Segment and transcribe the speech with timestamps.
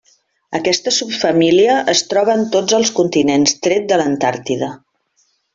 [0.59, 4.75] Aquesta subfamília es troba en tots els continents tret de l'Antàrtida.